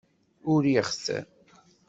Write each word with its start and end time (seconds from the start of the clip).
Uriɣ-t. 0.51 1.05